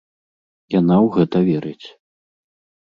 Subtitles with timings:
[0.79, 1.87] Яна ў гэта верыць.